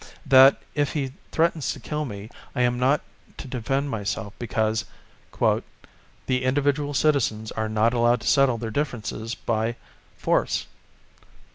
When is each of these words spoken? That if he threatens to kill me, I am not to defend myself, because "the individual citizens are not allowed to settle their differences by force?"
That 0.25 0.59
if 0.73 0.93
he 0.93 1.13
threatens 1.31 1.73
to 1.73 1.79
kill 1.79 2.05
me, 2.05 2.31
I 2.55 2.61
am 2.63 2.79
not 2.79 3.01
to 3.37 3.47
defend 3.47 3.91
myself, 3.91 4.33
because 4.39 4.83
"the 5.39 6.43
individual 6.43 6.95
citizens 6.95 7.51
are 7.51 7.69
not 7.69 7.93
allowed 7.93 8.21
to 8.21 8.27
settle 8.27 8.57
their 8.57 8.71
differences 8.71 9.35
by 9.35 9.75
force?" 10.17 10.65